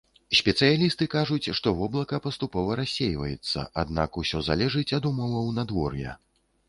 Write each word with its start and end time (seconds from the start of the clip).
Спецыялісты 0.37 1.07
кажуць, 1.15 1.51
што 1.59 1.73
воблака 1.81 2.19
паступова 2.25 2.77
рассейваецца, 2.81 3.67
аднак 3.83 4.19
усё 4.23 4.43
залежыць 4.49 4.91
ад 5.01 5.09
умоваў 5.11 5.57
надвор'я. 5.59 6.21